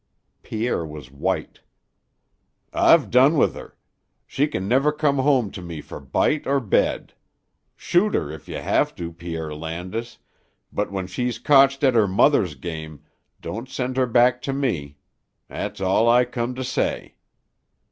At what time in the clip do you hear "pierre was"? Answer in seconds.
0.41-1.11